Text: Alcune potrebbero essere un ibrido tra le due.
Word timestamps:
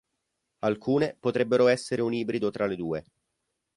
Alcune 0.63 1.15
potrebbero 1.19 1.67
essere 1.67 2.01
un 2.01 2.11
ibrido 2.11 2.49
tra 2.49 2.65
le 2.65 2.75
due. 2.75 3.05